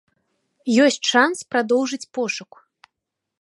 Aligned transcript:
Ёсць 0.85 1.07
шанс 1.11 1.37
прадоўжыць 1.51 2.09
пошук. 2.19 2.51